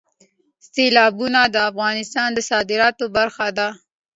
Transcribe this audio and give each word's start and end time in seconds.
سیلابونه 0.71 1.41
د 1.49 1.55
افغانستان 1.69 2.29
د 2.33 2.39
صادراتو 2.49 3.05
برخه 3.15 3.47
ده. 3.57 3.67